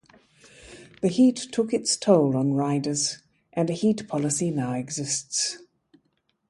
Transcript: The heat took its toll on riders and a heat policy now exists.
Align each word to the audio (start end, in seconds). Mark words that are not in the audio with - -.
The 1.03 1.09
heat 1.09 1.35
took 1.51 1.75
its 1.75 1.95
toll 1.95 2.35
on 2.35 2.53
riders 2.55 3.19
and 3.53 3.69
a 3.69 3.73
heat 3.73 4.07
policy 4.07 4.49
now 4.49 4.73
exists. 4.73 5.59